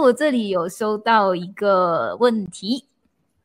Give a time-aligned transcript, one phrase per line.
[0.00, 2.84] 我这里有收到一个问题。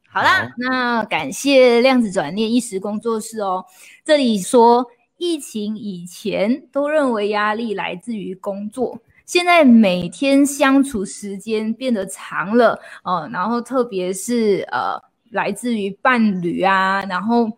[0.07, 3.65] 好啦，那感谢量子转念意识工作室哦。
[4.05, 4.85] 这里说，
[5.17, 14.97] 疫情以前都认为压力来自于工作，现在每天相处时间变得长了哦，然后特别是呃，
[15.31, 17.51] 来自于伴侣啊，然后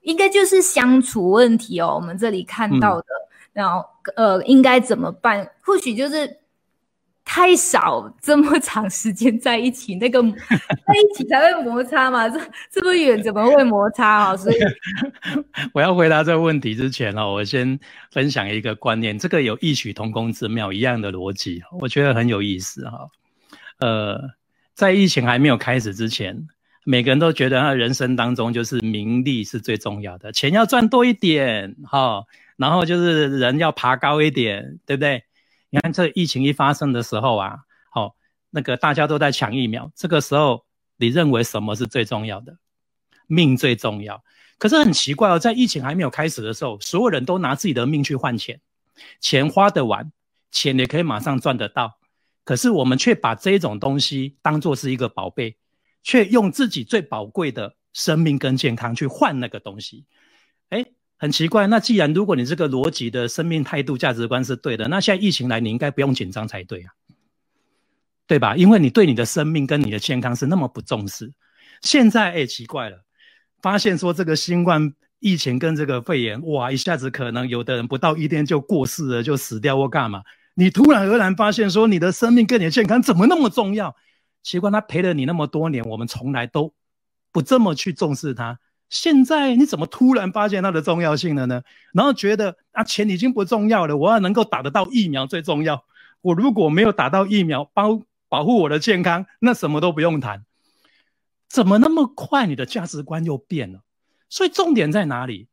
[0.00, 1.94] 应该就是相处问题哦。
[1.94, 3.06] 我们这里看到的，
[3.52, 5.48] 然后呃，应该怎么办？
[5.60, 6.38] 或许就是。
[7.24, 10.22] 太少这么长时间在一起，那个
[10.86, 12.28] 在一起才会摩擦嘛？
[12.28, 12.38] 这
[12.70, 14.36] 这么远怎么会摩擦啊？
[14.36, 14.56] 所以
[15.72, 17.78] 我要回答这个问题之前哦，我先
[18.12, 23.08] 分享一个观念，这个有异曲同工之妙，一样的逻辑，我觉得很有意思哈。
[23.78, 24.20] 呃，
[24.74, 26.46] 在疫情还没有开始之前，
[26.84, 32.24] 每个人都觉得他人生当中就是名利是最重要的，钱要赚多一点哈，
[32.58, 35.24] 然后就是人要爬高一点，对不对？
[35.74, 37.58] 你看，这疫情一发生的时候啊，
[37.90, 38.14] 好，
[38.50, 39.90] 那个大家都在抢疫苗。
[39.96, 40.64] 这个时候，
[40.98, 42.56] 你认为什么是最重要的？
[43.26, 44.22] 命最重要。
[44.56, 48.60] 可是很奇怪哦，在疫情还没有开始的时候，所有人都拿自己的命去换钱，
[49.18, 50.12] 钱花得完，
[50.52, 51.98] 钱也可以马上赚得到。
[52.44, 55.56] 可是我们却把这种东西当做是一个宝贝，
[56.04, 60.04] 却用自己最宝贵的生命跟健康去换那个东西。
[61.16, 66.92] 很奇怪，那既然如果你这个逻辑的生命态度价值观是对的，那现在疫情来，你应该不用紧张才对啊，
[68.26, 68.56] 对吧？
[68.56, 71.32] 因为你对你的生命跟你的健康是那么不重视。
[71.80, 73.04] 现在哎，奇怪了，
[73.62, 80.22] 发现说这个新冠疫情跟这个肺炎，哇，一下子可能有的人不到一天就过世了，就死掉或干嘛？
[80.54, 83.94] 你突然而然发现说你的生命跟你的健康怎么那么重要？
[84.42, 86.74] 奇怪，他陪了你那么多年，我们从来都
[87.32, 88.58] 不这么去重视他。
[88.94, 91.62] 现在你怎么突然发现它的重要性了呢？
[91.92, 95.84] 然后觉得啊，钱已经不重要了，我要能够打得到疫苗最重要。
[96.20, 100.44] 我如果没有打到疫苗，保保护我的健康，那什么都不用谈。
[101.48, 103.80] 怎么那么快，你的价值观又变了？
[104.28, 105.48] 所以重点在哪里？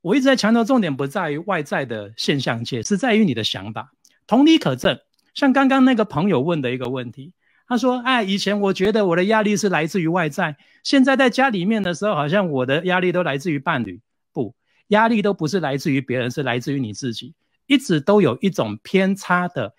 [0.00, 3.90] 我一直在强调，重点不在于外在的现象界，是在于你的想法。
[4.28, 5.00] 同理可证，
[5.34, 7.32] 像刚刚那个朋友问的一个问题。
[7.66, 14.00] 他说：“哎，以前我觉得我的压力是来自于外在，现在在家里面的时候，好像我的压力都来自于伴侣。
[14.32, 14.54] 不，
[14.88, 17.34] 压力都不是来自于别人，是来自于你自己。
[17.66, 19.74] 一直都有一种偏差的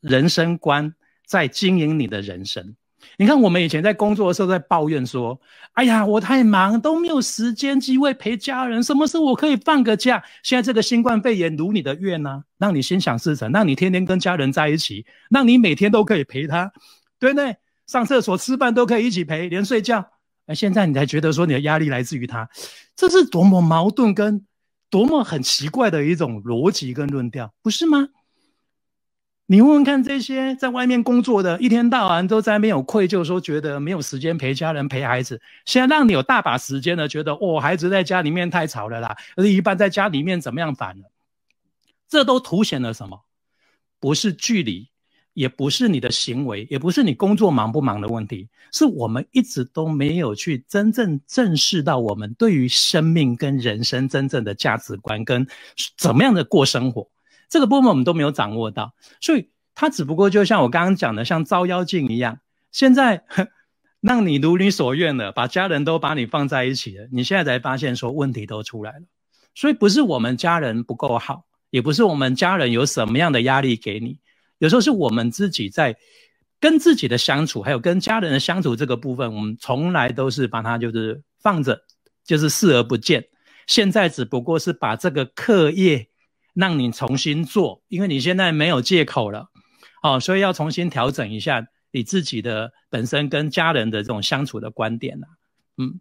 [0.00, 0.94] 人生观
[1.26, 2.74] 在经营你的人生。”
[3.16, 5.40] 你看，我们以前在工作的时候在抱怨说
[5.74, 8.82] ：“哎呀，我太忙，都没有时间机会陪家人。
[8.82, 16.70] 什么时候我可以放个假？”现在这个新冠肺炎如你的愿呢，让你心想事成，让你天天跟家人在一起，让你每天都可以陪他，
[17.18, 17.56] 对不对？
[17.86, 20.06] 上厕所、吃饭都可以一起陪，连睡觉。
[20.46, 22.48] 那，现在你才觉得说你的压力来自于他，
[22.94, 24.44] 这是多么矛盾跟
[24.90, 28.08] 多么很奇怪的一种逻辑跟论调，不是吗？
[29.50, 35.40] 你问问看，这些在外面工作的，一天到晚都在没有愧疚，说觉得没有时间陪家人、陪孩子。
[35.64, 41.10] 现在让你有大把时间了，觉得哦，孩子在家里面太吵了啦，而一般在家里面怎么样烦了？
[42.10, 43.22] 这都凸显了什么？
[43.98, 44.90] 不是距离，
[45.32, 55.46] 也不是你的行为，也不是你工作忙不忙的问题，是我们一直都没有去真正正视到我们对于生命跟人生真正的价值观跟
[55.96, 57.08] 怎么样的过生活。
[57.48, 63.24] 这个部分我们都没有掌握到，所以它只不过就像我刚刚讲的，像照妖镜一样，现在
[64.00, 69.02] 让你如你所愿了，把家人都把你放在一起了，你现在才发现说问题都出来了。
[69.54, 74.18] 所以不是我们家人不够好，也不是我们家人有什么样的压力给你，
[74.58, 75.96] 有时候是我们自己在
[76.60, 81.82] 跟自己的相处，还有跟家人的相处这个部分，我们从来都是把它就是放着，
[82.24, 83.26] 就是视而不见。
[83.66, 86.08] 现在只不过是把这个课业。
[86.58, 89.48] 让你重新做，因为你现在没有借口了，
[90.02, 95.28] 哦，所以要重新调整一下你自己的本身跟家人的这种相处的观点了。
[95.76, 96.00] 嗯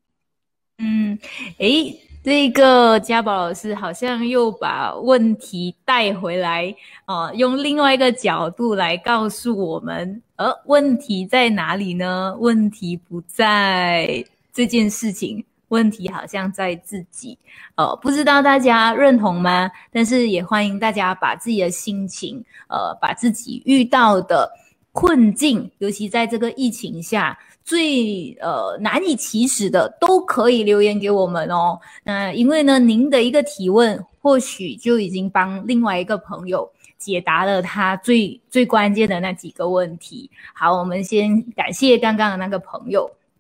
[0.80, 1.20] 嗯，
[1.60, 6.76] 诶，这个嘉宝老师好像又把问题带回来，
[7.06, 12.36] 哦，用另外一个角度来告诉我们，呃问题在哪里呢？
[12.40, 15.46] 问题不在这件事情。
[15.70, 17.38] 问题好像在自己，
[17.76, 19.70] 呃，不知道大家认同吗？
[19.92, 24.50] 但是也欢迎大家把自己的心情，呃，把自己遇到的
[24.92, 31.80] 困境，尤其在这个疫情下最呃难以启齿的，都可以留言给我们哦。
[32.04, 40.30] 那因为呢，您的一个提问，或许就已经帮另外一个朋友解答了他最最关键的那几个问题。
[40.54, 43.12] 好，我们先感谢刚刚的那个朋友。